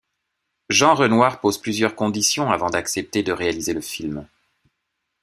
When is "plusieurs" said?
1.61-1.95